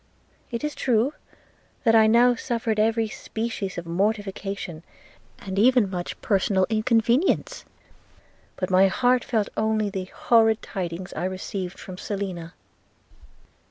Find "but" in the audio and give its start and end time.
8.55-8.71